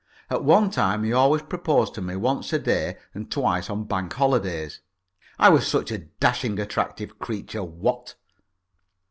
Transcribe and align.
At 0.31 0.43
one 0.43 0.71
time 0.71 1.03
he 1.03 1.13
always 1.13 1.43
proposed 1.43 1.93
to 1.93 2.01
me 2.01 2.15
once 2.15 2.51
a 2.53 2.57
day 2.57 2.97
and 3.13 3.29
twice 3.29 3.69
on 3.69 3.83
Bank 3.83 4.11
holidays. 4.11 4.79
I 5.37 5.49
was 5.49 5.67
such 5.67 5.91
a 5.91 5.99
dashing, 5.99 6.57
attractive 6.59 7.19
creature, 7.19 7.61
what? 7.63 8.15